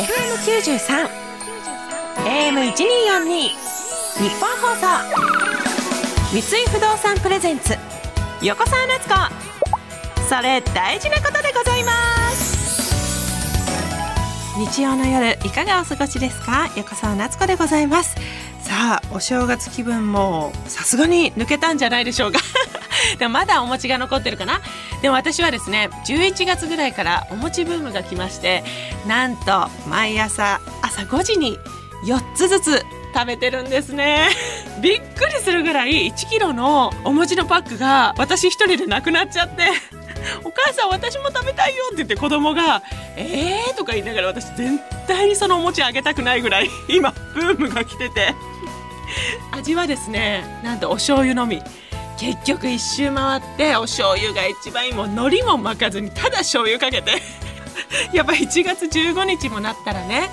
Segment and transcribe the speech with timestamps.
[0.00, 1.08] FM93
[2.24, 4.86] AM1242 日本放送。
[6.32, 7.76] 三井不動産プレゼンツ
[8.40, 9.14] 横澤夏子。
[10.26, 11.92] それ大事なことでございま
[12.30, 12.88] す。
[14.72, 16.70] 日曜の夜いかがお過ごしですか？
[16.76, 18.16] 横澤夏子でございます。
[18.62, 22.38] さあお正月気分もさすがに抜けたんじゃないでしょうか。
[23.18, 24.60] でもまだお餅が残ってるかな？
[25.02, 28.62] でも私はですね11月ぐらいからお餅ブームが来まして
[29.06, 31.58] なんと毎朝朝5時に
[32.04, 34.28] 4つずつ食べてるんですね。
[34.80, 39.64] びっくりするぐらい1キロのお餅のパックが私一人でなくなっちゃって
[40.44, 42.82] お母さん私も食べたいよって言って子供が
[43.16, 48.34] 「えー」とか言いながら私絶対にそのお餅あげたくないぐらい今ブームが来てて。
[49.50, 51.60] 味はですねなんとお醤油のみ。
[52.20, 57.22] 結局一周回ってお醤油が一番いいもん海苔も巻かずにただ醤油かけて。
[58.12, 60.30] やっぱ1月15日もなったらね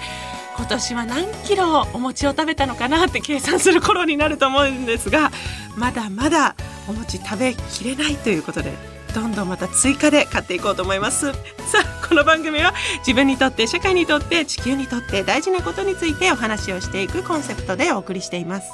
[0.58, 5.32] 今年は何キロお餅を食べたのかなって計算する頃になると思うんですが
[5.76, 6.56] まだまだ
[6.88, 8.74] お餅食べきれないということで
[9.18, 11.34] どんどんまた追加で買っていこうと思います。
[11.34, 11.40] さ
[11.84, 18.70] あこの番組は自分にとって社会にとって地球にとって大事なことについてお話をしていくコンセプトでお送りしています。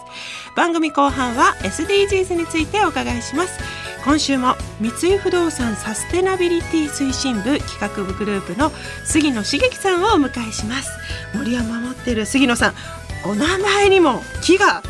[0.58, 3.58] 番組後半は SDGs についてお伺いします。
[4.04, 8.70] 今週も三井不動産サステナビリティ推進部企画部グループの
[9.06, 10.90] 杉野茂樹さんをお迎えします。
[11.34, 12.74] 森を守ってる杉野さん
[13.26, 14.84] お名前にも木が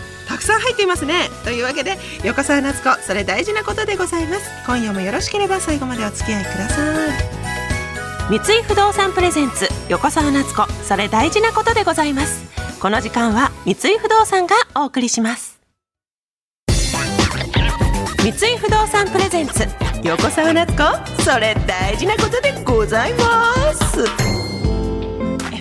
[0.44, 1.30] くさん入っていますね。
[1.46, 4.50] というわけで横澤夏子それ大事なことでございます。
[4.66, 7.44] 今夜もよろしければ最後までお付き合いください。
[8.30, 12.44] 三井不動産プレゼンツ横澤夏子それ大事なことでございます。
[12.80, 15.60] この時間は三井不動産がお送りします。
[18.20, 19.68] 三井不動産プレゼンツ
[20.04, 24.33] 横澤夏子それ大事なことでございます。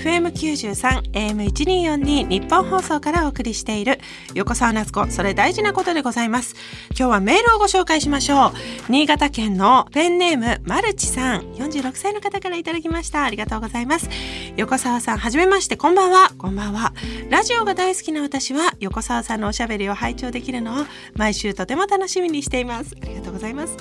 [0.03, 4.01] FM93 AM1242 日本放送からお送りしている
[4.35, 6.57] 横澤夏子それ大事なことでございます。
[6.91, 8.53] 今日はメールをご紹介しましょう。
[8.91, 13.23] 新潟県のペンネームマルチさん46歳の方からいただきました。
[13.23, 14.09] ありがとうございます。
[14.57, 16.33] 横澤さんはじめましてこんばんは。
[16.37, 16.93] こんばんは。
[17.31, 20.85] ラジオが大好きな私は横澤さんのおしゃべりを拝聴できるのを
[21.15, 22.97] 毎週とても楽しみにしています。
[23.01, 23.77] ありがとうございます。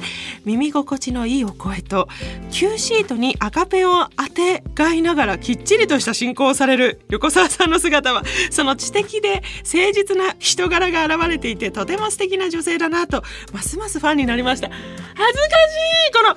[0.45, 2.07] 耳心地のいいお声と
[2.51, 13.23] Q シートに赤ペンを当てがいながらきっちりとした進行される横澤さんの姿はその知的で誠実な人柄が現れていてとても素敵な女性だなと
[13.53, 14.69] ますますファンになりました。
[14.69, 14.83] 恥ず
[15.16, 15.79] かし
[16.09, 16.35] いこの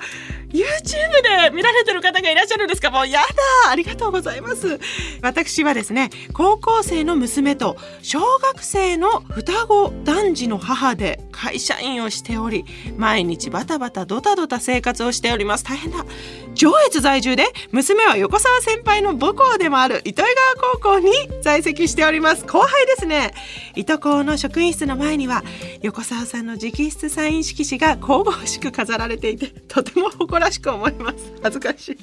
[0.55, 2.89] YouTube で見られてる方がいらっしゃるんですか？
[2.89, 3.25] もうやだ
[3.69, 4.79] ありがとうございます。
[5.21, 12.63] 私はですね高校生の娘と小学生の双子男児の母で会社員をしており
[12.95, 15.63] 毎日バタバタドタドタ生活をしております。
[15.63, 16.05] 大変だ。
[16.53, 21.11] 上越在住で娘は横澤先輩の母校でもある糸魚川高校に
[21.41, 22.45] 在籍しております。
[22.45, 23.33] 後輩ですね。
[23.75, 25.43] 糸高の職員室の前には
[25.81, 31.33] 横澤さんの直筆サイン色紙が神々しく飾られていてとても誇らしく思います。
[31.41, 31.97] 恥ずかし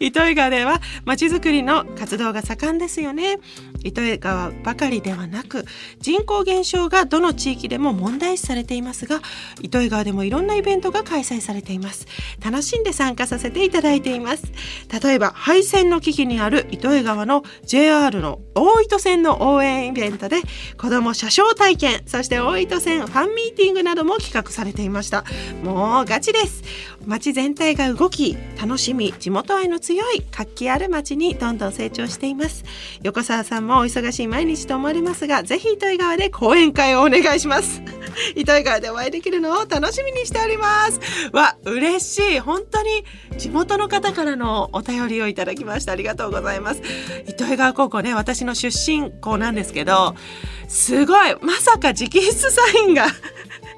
[0.00, 0.06] い。
[0.06, 3.38] 糸魚川ではまちづくりの活動が盛んですよね。
[3.82, 5.64] 糸魚川ばかりではなく
[6.00, 9.22] 人口減少がどの地域でも問題視されていますが
[9.62, 12.06] 糸魚川でもいろんなイベントが開催されています。
[12.44, 14.52] 楽しんで参加させていただいています。
[15.02, 20.40] 例えば廃線の危機にある糸魚川の JR の大糸線の応援イベントで
[20.76, 25.24] 子ども車掌体験そして大糸線ファンミーティングなども企画されていました。
[25.62, 26.62] もうガチです。
[27.06, 32.64] 街全体が動き楽しみ地元愛の強い活気ある街にどんどん成長しています。
[33.02, 37.80] 横澤さんもお忙しい毎日と思われますがぜひ糸魚川で講演会をお願いします。
[38.36, 41.00] 糸魚川でお会いできるのを楽しみにしております。
[41.32, 42.40] わ嬉しい。
[42.40, 43.04] 本当に
[43.38, 46.82] 地元の方からのお便りをいただきましたありがとうございます。
[47.26, 50.14] 糸魚川高校ね私の出身校なんですけど
[50.68, 53.06] すごいまさか直筆サインが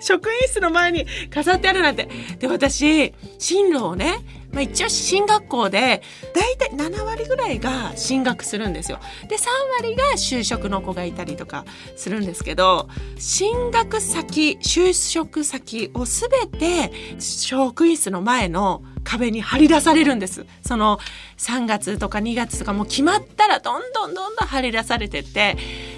[0.03, 2.09] 職員室の前に飾ってあるなんて。
[2.39, 4.19] で、私、進路をね、
[4.53, 6.03] まあ、一応進学校で、
[6.35, 9.01] だいたい7割ぐらいが進学するんですよ。
[9.29, 9.47] で、3
[9.81, 11.65] 割が就職の子がいたりとか
[11.97, 12.89] するんですけど、
[13.19, 20.45] 進学先、就職先をすべて職員室の前の壁に張り出されるんです。
[20.67, 20.99] その
[21.39, 25.57] 3月とか2月とかもう決まったらどんどんどんどん張り出されてって、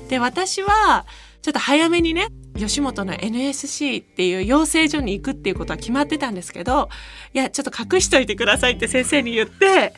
[0.08, 1.06] で、私は
[1.42, 6.88] ちょっと早めにね、吉本の NSC っていう養成所に行くっていうことは決まってたんですけど、
[7.32, 9.94] いや、ちょっと隠しといてくださいって先生に言って、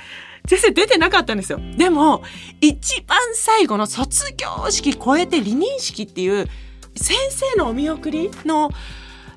[0.48, 1.60] 先生出てなかったんですよ。
[1.76, 2.22] でも、
[2.60, 6.48] 一番最後の卒業式超えて離任式っていう、
[6.94, 8.70] 先生のお見送りの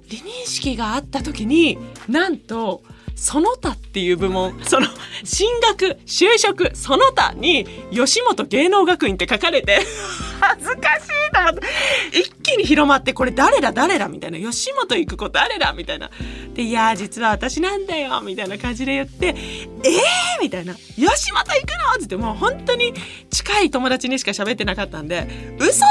[0.10, 1.77] 離任式があった時に、
[2.07, 2.83] なんと、
[3.19, 4.88] その他っていう部門その
[5.25, 9.80] 進学就職その他に吉本芸能学院って書かれて
[10.39, 11.68] 恥ずかしいと思って
[12.18, 14.39] 一気に広まってこれ誰だ誰だみたいな。
[14.39, 16.09] 吉本行く子誰だみたいな。
[16.53, 19.36] でいや実は私なんだよみたいな感じで言ってえー
[20.41, 20.74] みたいな。
[20.75, 21.91] 吉本行くの？
[21.91, 22.94] って言ってもう本当に
[23.30, 25.27] 近い友達にしか喋ってなかったんで
[25.59, 25.88] 嘘だ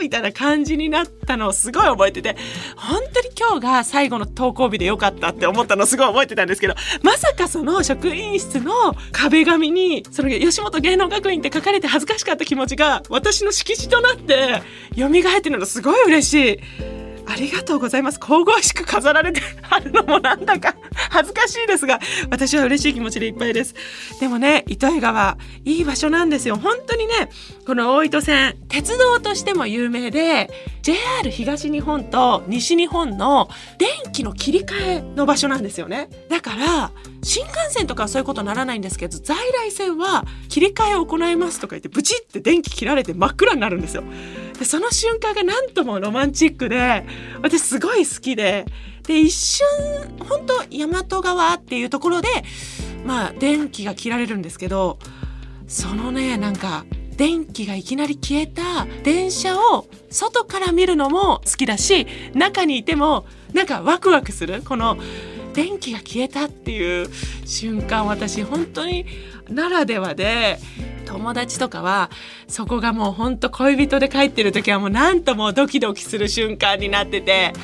[0.00, 2.36] みたいな感じになったのをすごい覚えてて
[2.76, 8.72] 本当に今日が最後の登校日でよかったって思ったのすごい覚えてたんですけどまさかその職員室の
[9.12, 14.62] 壁紙にその吉本芸能学院って書かれて恥ずかしかった気持ちが私の敷地となって
[14.96, 16.97] 蘇ってるのすごい嬉しい。
[17.30, 18.18] ありがとうございます。
[18.18, 20.74] 神々しく飾られてあるのもなんだか
[21.10, 23.74] 恥ずかしいですが、私は嬉しい気持ちでいっぱいです。
[24.18, 26.56] でもね、糸魚川、いい場所なんですよ。
[26.56, 27.30] 本当にね、
[27.66, 30.50] この大糸線、鉄道としても有名で、
[30.82, 36.08] JR 東日本と西日本の電気の切り替えの場所なんですよね。
[36.30, 36.92] だから、
[37.28, 44.02] 新幹線とかはそういうことならないんですけど、在来線は切り替えを行いますとか言って、ブチって電気切られて真っ暗になるんですよ。
[44.58, 47.06] でその瞬間がなんともロマンチックで
[47.42, 48.66] 私すごい好きで
[49.06, 49.66] で一瞬
[50.28, 52.28] 本当大和川っていうところで
[53.06, 54.98] まあ電気が切られるんですけど
[55.68, 56.84] そのねなんか
[57.16, 64.98] 電気がいきなり消えた電車を外から見るのも好きだし中にいてもなんかワクワクするこの
[65.58, 67.08] 電気が消えたっていう
[67.44, 69.06] 瞬間私本当に
[69.50, 70.60] ならではで
[71.04, 72.10] 友達とかは
[72.46, 77.54] そこがもうほんと恋人で帰ってる時はもうなんともうドキドキする瞬間になってて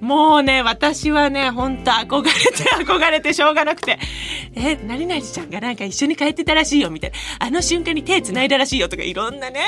[0.00, 4.00] もうね私はねほんと憧れて 憧れてしょうがなくて
[4.56, 9.60] 「え何々ちゃんがなんか一緒に帰ってたらしいよ」みたいな「あの瞬間に手繋いだらしいよ」とかいろんなね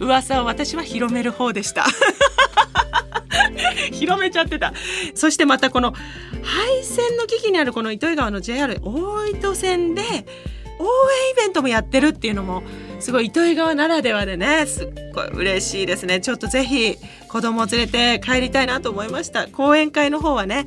[0.00, 1.84] 噂を私は広める方でした。
[4.02, 4.72] 広めちゃってた。
[5.14, 5.92] そしてまたこの
[6.42, 12.64] 廃線の危機にあるこの糸魚川の JR 大糸線で応援イベントもやってるっていうのも
[12.98, 16.96] すごい糸魚川ならではでねすっごい嬉しいですねちょっとぜひ
[17.28, 20.66] 子供を連れて帰りたいなと思いました講演会の方はね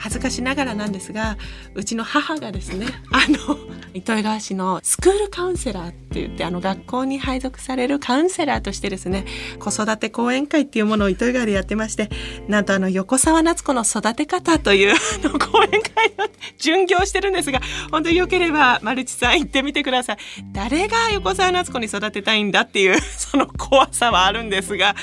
[0.00, 1.36] 恥ずかしながらなんですが
[1.74, 3.58] うちの母がですね あの
[3.92, 9.26] 糸魚川市のスクールカウンセラーって言ってあの学校に配属されるカウンセラーとしてですね
[9.58, 12.08] 子育て講演会っていうものを糸魚川でやってまして
[12.48, 17.60] なんとあの横澤夏子の育て方というの講演会を巡業してるんですが
[17.90, 20.16] 本当によければマルチさん行ってみてください。
[20.52, 24.94] 誰が横澤夏子に育てたいんだっていうその怖さはあるんですが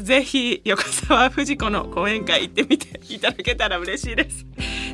[0.00, 4.37] ぜひ横澤藤子の講演会行ってみていただけたら嬉しいです。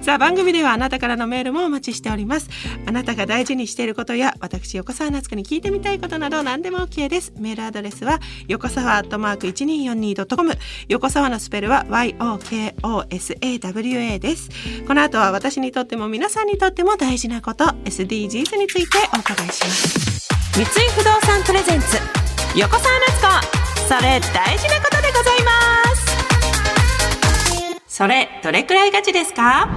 [0.02, 2.50] さあ番組ではあなたからのメールもお待ちしております。
[2.86, 7.32] あなたが大事にしていることや私横澤夏子に聞いてみたいことなど何でも OK です。
[7.38, 10.52] メールアドレスは横澤アットマーク 1242.com
[10.88, 12.78] 横澤のスペルは YOKOSAWA
[14.18, 14.50] です。
[14.86, 20.28] この後は私にとっても皆さんにとっても大事なこと SDGs についてお伺いします。
[20.54, 21.96] 三井不動産プレゼンツ
[22.56, 23.20] 横澤夏
[23.50, 23.64] 子。
[23.88, 25.50] それ大事なことでございま
[25.82, 25.83] す。
[27.96, 29.68] それどれくらいガチですか？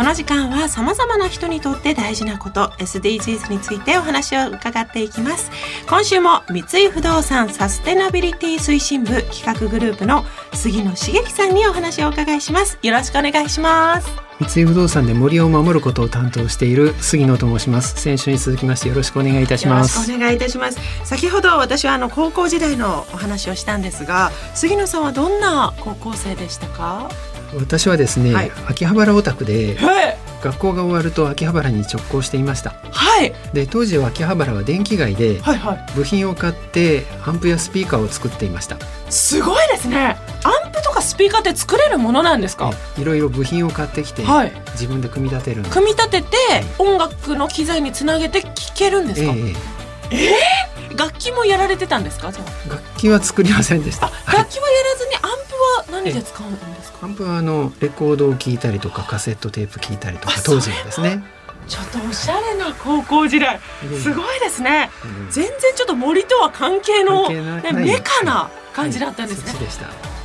[0.00, 5.50] この時間は様々な人にとって大事なこと SDGs についてお話を伺っていきます。
[5.86, 10.24] 今週も三井不動産サステナビリティ推進部企画グループの
[10.54, 12.78] 杉野茂樹さんにお話をお伺いします。
[12.82, 14.08] よろしくお願いします。
[14.40, 18.00] 三井不動産で森を守ることを担当している杉野と申します。
[18.00, 20.10] 先週に続きましてよろしくお願いいたします。
[20.10, 20.78] お願いいたします。
[21.04, 27.10] 先ほど私はあの高校時代のお話をしたんですが杉野さんはどんな高校生でしたか？
[27.54, 29.76] 私はですね、はい、秋葉原オタクで、
[30.42, 32.74] 学校が終わると秋葉原に直行していました。
[32.90, 33.32] はい。
[33.52, 38.78] で当時は秋葉原は電気街で、はいはい、部品を買ってアンプやスピーカーを作っていました。
[39.10, 40.16] すごいですね。
[40.42, 42.72] アンプとかスピーカーって作れるものなんですか？
[42.98, 46.28] いろいろ部品を買ってきて、はい、自分で組み立てる組み立てて、
[46.78, 49.32] 音楽の機材につなげて聴けるんですか？
[49.32, 49.56] えー、
[50.12, 52.32] えー、楽器もやられてたんですか？
[52.32, 54.48] じゃあ楽器は作りませんでした楽器はやら
[54.96, 56.98] ずにアンプは何で使うんですか？
[57.02, 61.22] アンプはあのレコードを聴いたりとかカセットテープ聴いたりとか当時はですね。
[61.68, 63.60] ちょっとおしゃれな高校時代。
[64.02, 69.64] すごいですね、うん、全然ちょっと森とは関係のね、メカな感じだったんですね、はい、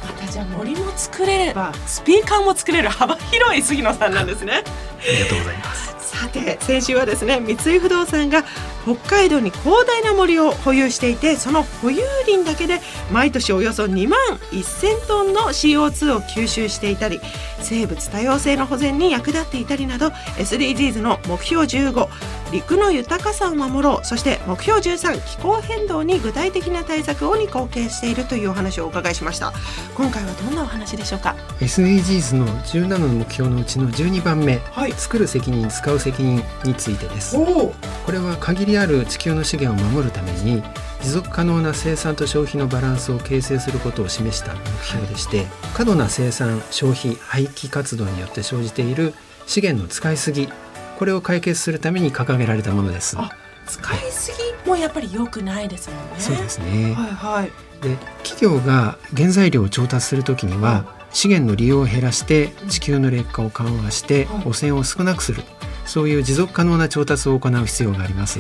[0.08, 0.32] また。
[0.32, 4.64] じゃあ森も作れればスピーカーも作れる幅広い杉野さんなんですね。
[4.64, 6.18] ありがとうございます。
[6.18, 8.44] さて先週はですね三井不動産が
[8.86, 14.20] 北海道に広大な森を保有していてその保有林だけで毎年およそ2万
[14.52, 17.20] 1000トンの CO2 を吸収していたり
[17.66, 20.08] 生物多様性の保全に役立っていたりなど
[20.38, 22.08] SDGs の目標15
[22.52, 29.52] 陸の豊かさを守ろうそして目標13気候変動に具体的な対策をに貢献しているというお話をお伺いしました。
[29.96, 34.92] 今回はどんなお話でしょうか？SDGs の17の目標のうちの12番目、はい。
[34.94, 37.36] 作る責任使う責任についてです。
[37.36, 37.74] こ
[38.12, 40.64] れは限りある地球の資源を守るために
[41.06, 45.46] 持続可能な生産と消費のバランスを形成することを示した目標でして
[45.76, 49.14] 過度な生産消費廃棄活動によって生じている
[49.46, 50.50] 資源の使いすぎ
[50.98, 53.18] これを解決するために掲げられたものです。
[53.20, 53.30] あ
[53.68, 54.32] 使いす
[54.64, 56.16] ぎもやっぱり良くないですもんね。
[56.18, 57.52] そうですね、はいはい。
[57.84, 65.44] で企業が原材料を調達するときには資源の利用を減らして地球の劣化を緩和してはい汚染を少なくする。
[65.86, 68.40] そういう持続可能な調達を行う必要があります。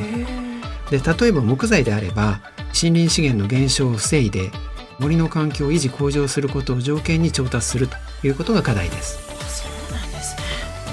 [0.92, 4.52] へで例えば木材であれば森林資源の減少を防いで
[5.00, 9.20] 森の環境を維持向上することを条件に調達するということが課題です。
[9.20, 10.44] ーそうなんですね。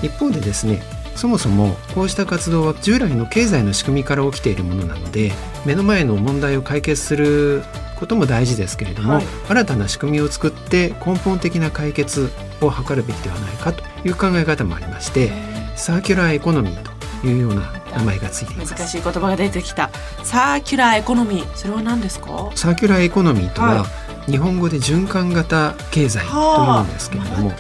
[0.03, 0.83] 一方でですね
[1.15, 5.33] そもそもこうした活動は従来の経済の仕組みから起きているものなので
[5.65, 7.63] 目の前の問題を解決する
[8.01, 9.25] ことも大事ですけれども、はい。
[9.49, 12.31] 新たな仕組みを作って根本的な解決
[12.61, 15.31] を図るべきではないかという考え方もありまして
[15.77, 16.83] サーキュラーエコノミー
[17.21, 18.75] というような名前がついています。
[18.75, 19.91] 難しい言葉が出てきた。
[20.25, 22.51] サーキュラーエコノミーそれは何ですか？
[22.55, 23.87] サーキュラーエコノミーとは、は
[24.27, 27.57] 日本語で循環型経済というんですけれども、ね。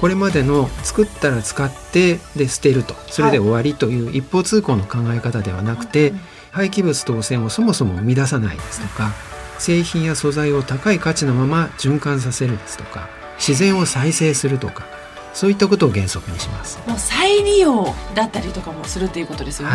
[0.00, 2.94] これまでの作ったら使ってで捨てると。
[3.08, 6.12] それで終わりという一方通行の考え方ではなくて、
[6.52, 9.12] 廃棄物と汚染をそもそも生み出さないですとか
[9.58, 14.84] 製品や素材を高い価値のまま循環させるですとか自然を再生するとか
[15.32, 16.78] そういったことを原則にします。
[16.86, 19.74] もう再利用だったりとかもするっていうことですよね、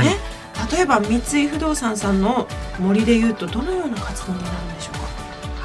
[0.53, 0.71] はい。
[0.71, 2.47] 例えば三井不動産さんの
[2.79, 5.05] 森でいうとどのような活動になるんでしょうか？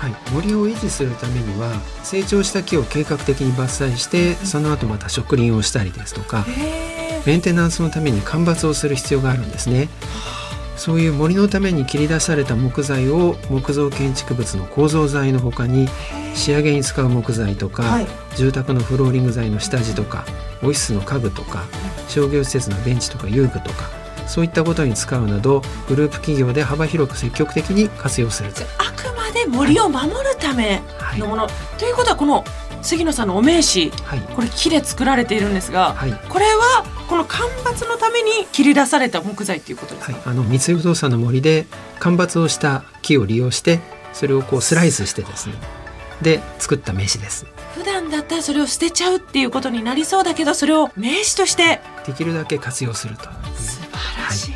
[0.01, 9.91] はい、森を維持するためには成長した木を計画的に伐採してその後また植林をしたりですとかへメンテナンスのために間伐をする必要があるんですね
[10.81, 15.87] そういう森のために切り出された木材を木造建築物の構造材の他に
[16.35, 18.07] 仕上げに使う木材とか、はい。
[18.35, 20.25] 住宅のフローリング材の下地とか
[20.63, 21.65] オフィスの家具とか
[22.09, 23.91] 商業施設のベンチとか遊具とか
[24.27, 31.27] そういったことに使うなどグループ企業で幅広く積極的に活用すると、あくまで森を守るためはいの。
[31.27, 31.47] もの、
[31.77, 32.43] ということはこの
[32.83, 34.21] 杉野さんのお名刺はい。
[34.35, 36.13] これ木で作られているんですがはい。
[36.29, 41.67] これはこの間伐のために切り出された木材っていうことですか、はい、あの三井不動産の森で
[41.99, 43.81] 間伐をした木を利用して
[44.13, 45.55] それをこうスライスしてですね。
[46.23, 47.47] で作った名刺です。
[47.75, 53.25] 普段だったらそれを捨てちゃうっていうことになりそうだけどそれを名刺としてできるだけ活用すると。
[53.57, 54.55] 素晴らしい、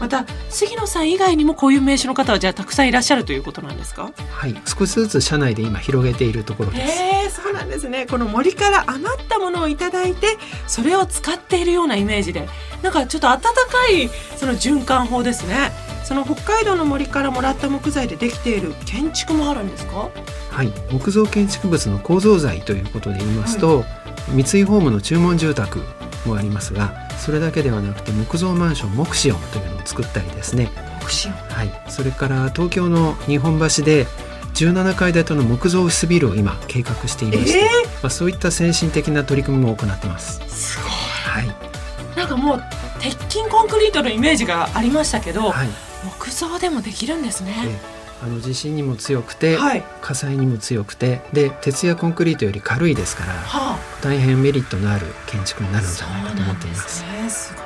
[0.00, 4.12] また杉野さん以外にもこういう名刺の方はじゃあたくさんいらっしゃるということなんですか？
[4.30, 7.02] はい、少しずつ社内で今広げているところです。
[7.02, 8.06] へえそうなんですね。
[8.06, 12.48] この森から余ったものをいただいてそれを使っているようなイメージで。
[12.82, 13.48] なんかちょっと温か
[13.90, 15.72] いその循環法ですね。
[16.04, 20.10] その北海道の森からもらった木材でできている建築もあるんですか？
[20.50, 23.84] はい、木造建築物の構造材ということで言いますと、
[24.28, 25.80] 三井ホームの注文住宅
[26.24, 30.70] もありますが、それだけではなくて木造マンション木シオンというのを作ったりですね。
[31.00, 34.06] 木シオンはい、それから東京の日本橋で
[34.54, 37.62] 17階建ての木造オフィスビルを今計画していまして、え
[38.02, 40.40] まあそういった先進的な取り組みも行ってます。
[40.48, 40.90] すごい。
[40.90, 42.62] はい、なんかもう
[43.00, 45.68] 鉄筋コンクリートのイメージがありましたけど、はい、
[46.04, 47.54] 木造でもできるんですね。
[47.66, 49.84] であの地震にも強くて、はい。
[50.00, 53.32] 火災にも強くて、で鉄やコンクリートより軽いですから。
[53.32, 53.78] はあ。
[54.02, 56.98] 大変メリットのある建築になるんじゃないかと思っています。
[57.00, 57.54] そうなんですね。
[57.54, 57.64] すごい。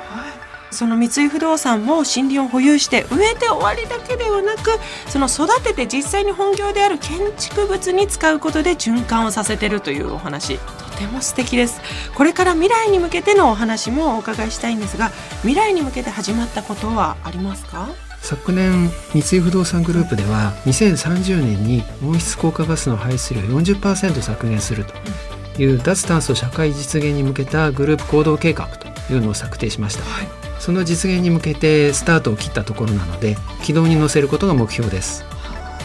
[0.71, 2.05] その三井不動産も森
[2.35, 4.71] 林を保有して植えて終わりだけではなく
[5.07, 11.79] その育てて実際に本業である建築物に使うことで循環をさせてるというお話とても素敵です
[12.15, 15.09] これから未来に向けてのお話もお伺いしたいんですが
[15.43, 17.89] 未来に向けて始まったことはありますか？
[18.23, 30.27] 昨年三井不動産グループでは2030年に温室効果ガスの排出量を40%削減するという脱炭素社会実現に向けたグループ行動計画というのを策定しました、はい。
[30.57, 35.25] その実現に向けてスタートを切ったところなので軌道に乗せることが目標です。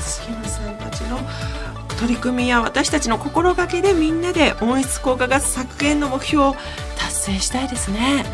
[0.00, 1.18] 杉野さんたちの
[1.98, 6.56] 取り組みや私たちの心がけでみんなで温室効果ガス削減の目標を
[6.96, 8.24] 達成したいですね。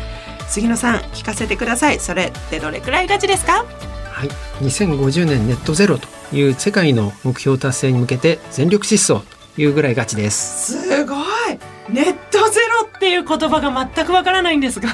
[0.47, 1.99] 杉野さん聞かせてください。
[1.99, 3.65] それってどれくらいガチですか？
[4.15, 4.29] はい。
[4.63, 10.77] 2050年ネットゼロという世界の目標達成に向けて全力疾走というぐらいガチです。
[10.77, 11.17] すごい。
[11.89, 14.89] ネットゼロっていう言葉が全くわからないんですが、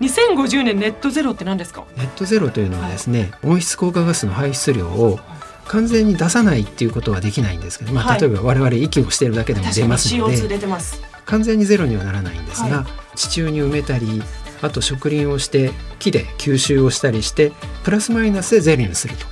[0.00, 1.84] 2050年ネットゼロって何ですか？
[1.96, 5.18] ネットゼロというのはですね、温室効果ガスの排出量を
[5.66, 8.20] 完全に出さないっていうことはできないんですけど、まあ、はい。
[8.20, 11.00] 例えば我々息をしているだけでも出ますので、CO2 出てます。
[11.24, 14.22] 完全にゼロにはならないんですが、は地中に埋めたり
[14.62, 17.52] あと植林をして木で吸収をしたりして
[17.84, 19.26] プラスマイナスでゼロにすると。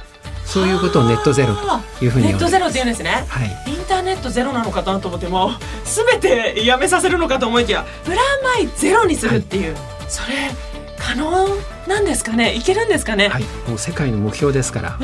[0.45, 5.50] そういうことをネットゼロというふうにネットゼロって言うんですね、はい、インターネットゼロなのかなと思っても
[5.85, 10.37] 全てやめさせるのかと思いきやプラマイゼロにするっていう、はい、それ
[11.00, 11.49] 可能
[11.88, 12.54] なんですかね？
[12.54, 13.28] いけるんですかね？
[13.28, 13.42] はい。
[13.68, 14.99] もう世界の目標ですから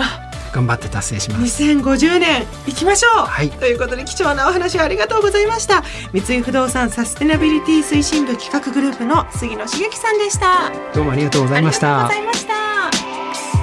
[0.52, 1.62] 頑張って達成します。
[1.62, 5.82] 2050年行きましょう、はい、ということで貴重なお話ありがとうございました。
[6.12, 10.70] 三井不動産サステナビリティ推進部企画グループの杉野茂樹さんでした。
[10.94, 12.10] どうもありがとうございました。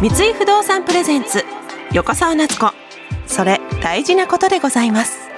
[0.02, 1.44] 三井不動産プレゼンツ
[1.92, 2.72] 横澤夏子。
[3.28, 5.29] それ大事なことでございます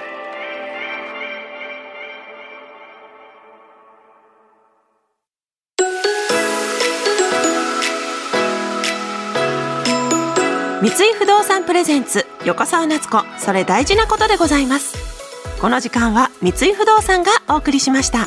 [10.82, 13.22] 三井不動産プレゼンツ横澤夏子。
[13.38, 14.96] それ大事なことでございます。
[15.60, 18.26] この時間は三井不動産がお送りしました。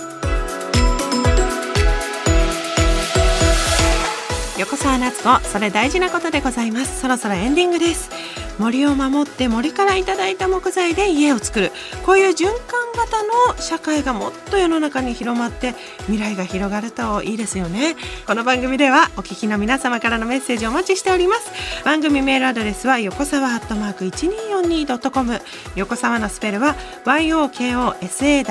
[4.57, 7.01] 横澤夏子それ大事なことでございます。
[7.01, 8.09] そろそろエンディングです。
[8.57, 11.71] 森を守って森からいただいた木材で家を作る。
[12.05, 12.53] こういう循環
[12.95, 15.73] 型の社会がもっと世の中に広まって
[16.07, 17.95] 未来が広がるといいですよね。
[18.25, 21.51] この番組ではお聞きの皆様からのメッセージお待ちしております。
[21.83, 25.41] 番組メールアドレスは横沢アットマーク 1242.com
[25.75, 28.45] 横沢のスペルは YOKOSAWA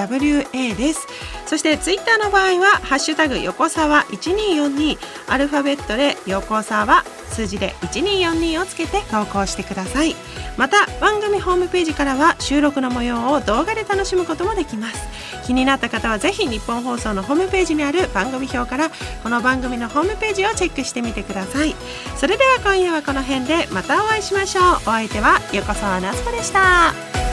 [0.76, 1.06] です。
[1.46, 10.14] そしてツイッターの場合はハッシュタグ横沢1242アルファベットで横沢数字で1242をつけて投稿してください。
[10.56, 15.02] また番組ホームページからは収録の模様を動画で楽しむこともできます。
[15.46, 18.90] 気になった方はぜひ日本放送のホームページにある番組表から
[19.22, 21.74] この番組のホームページをチェックしてみてください。
[22.16, 24.64] それでは今夜はこの辺でまたお会いしましょう。
[24.76, 27.23] お相手は横澤夏子でした。